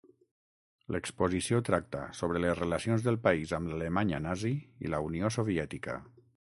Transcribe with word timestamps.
L'exposició 0.95 1.59
tracta 1.67 2.01
sobre 2.21 2.41
les 2.47 2.57
relacions 2.63 3.07
del 3.09 3.21
país 3.29 3.55
amb 3.59 3.73
l'Alemanya 3.73 4.25
nazi 4.29 4.55
i 4.87 4.95
la 4.97 5.07
Unió 5.11 5.35
Soviètica. 5.39 6.01